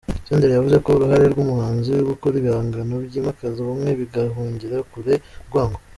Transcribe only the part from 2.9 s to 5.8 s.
byimakaza ubumwe bigahungira kure urwango.